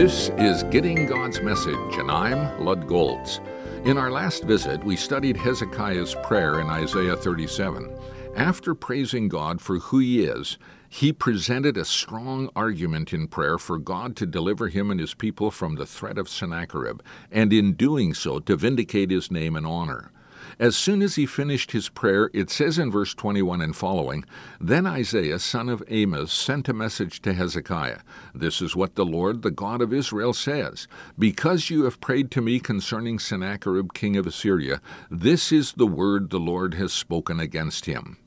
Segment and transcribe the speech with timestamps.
[0.00, 3.38] This is Getting God's Message, and I'm Lud Golz.
[3.84, 7.94] In our last visit, we studied Hezekiah's prayer in Isaiah 37.
[8.34, 10.56] After praising God for who he is,
[10.88, 15.50] he presented a strong argument in prayer for God to deliver him and his people
[15.50, 20.12] from the threat of Sennacherib, and in doing so to vindicate his name and honor.
[20.60, 24.26] As soon as he finished his prayer, it says in verse 21 and following
[24.60, 28.00] Then Isaiah, son of Amos, sent a message to Hezekiah
[28.34, 30.86] This is what the Lord, the God of Israel, says
[31.18, 36.28] Because you have prayed to me concerning Sennacherib, king of Assyria, this is the word
[36.28, 38.18] the Lord has spoken against him.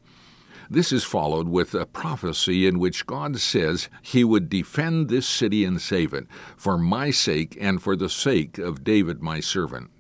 [0.67, 5.63] This is followed with a prophecy in which God says he would defend this city
[5.65, 6.25] and save it,
[6.57, 9.91] for my sake and for the sake of David my servant.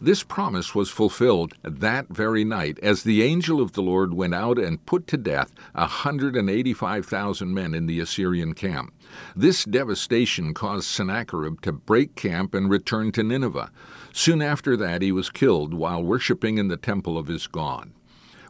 [0.00, 4.58] This promise was fulfilled that very night as the angel of the Lord went out
[4.58, 8.92] and put to death a 185,000 men in the Assyrian camp.
[9.34, 13.70] This devastation caused Sennacherib to break camp and return to Nineveh.
[14.12, 17.90] Soon after that, he was killed while worshiping in the temple of his God.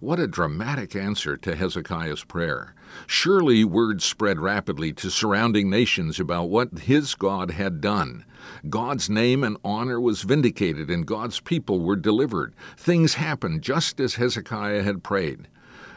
[0.05, 2.75] What a dramatic answer to Hezekiah's prayer.
[3.07, 8.27] Surely word spread rapidly to surrounding nations about what his God had done.
[8.69, 12.55] God's name and honor was vindicated, and God's people were delivered.
[12.77, 15.49] Things happened just as Hezekiah had prayed.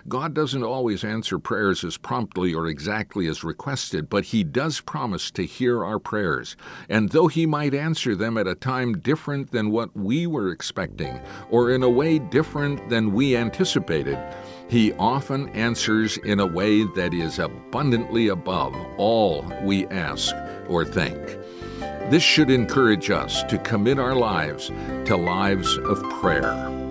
[0.10, 5.30] God doesn't always answer prayers as promptly or exactly as requested, but He does promise
[5.32, 6.56] to hear our prayers.
[6.88, 11.20] And though He might answer them at a time different than what we were expecting,
[11.50, 14.18] or in a way different than we anticipated,
[14.70, 20.34] He often answers in a way that is abundantly above all we ask
[20.70, 21.38] or think.
[22.10, 24.68] This should encourage us to commit our lives
[25.08, 26.87] to lives of prayer.